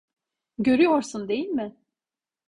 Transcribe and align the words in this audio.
Görüyorsun, 0.57 1.29
değil 1.29 1.47
mi? 1.49 1.75